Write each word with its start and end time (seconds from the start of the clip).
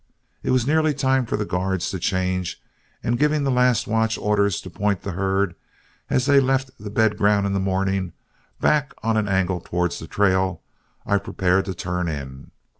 It 0.41 0.49
was 0.49 0.65
nearly 0.65 0.95
time 0.95 1.27
for 1.27 1.37
the 1.37 1.45
guards 1.45 1.91
to 1.91 1.99
change, 1.99 2.59
and 3.03 3.19
giving 3.19 3.43
the 3.43 3.51
last 3.51 3.85
watch 3.85 4.17
orders 4.17 4.59
to 4.61 4.69
point 4.71 5.03
the 5.03 5.11
herd, 5.11 5.53
as 6.09 6.25
they 6.25 6.39
left 6.39 6.71
the 6.79 6.89
bed 6.89 7.17
ground 7.19 7.45
in 7.45 7.53
the 7.53 7.59
morning, 7.59 8.13
back 8.59 8.95
on 9.03 9.15
an 9.15 9.27
angle 9.27 9.61
towards 9.61 9.99
the 9.99 10.07
trail, 10.07 10.63
I 11.05 11.19
prepared 11.19 11.65
to 11.65 11.75
turn 11.75 12.07
in. 12.07 12.49